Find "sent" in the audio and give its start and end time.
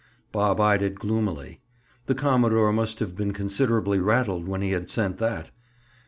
4.89-5.19